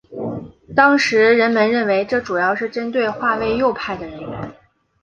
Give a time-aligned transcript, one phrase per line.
[0.75, 4.51] 当时人们认为这主要是针对划为右派的人员。